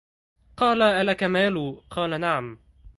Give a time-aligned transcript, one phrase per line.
[0.57, 2.59] قَالَ أَلَكَ مَالٌ؟ قَالَ نَعَمْ